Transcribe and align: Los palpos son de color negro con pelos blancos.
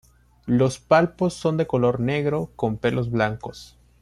Los 0.47 0.79
palpos 0.79 1.35
son 1.35 1.57
de 1.57 1.67
color 1.67 1.99
negro 1.99 2.49
con 2.55 2.77
pelos 2.77 3.11
blancos. 3.11 3.77